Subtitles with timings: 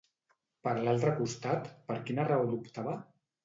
[0.67, 3.01] Per l'altre costat, per quina raó dubtava?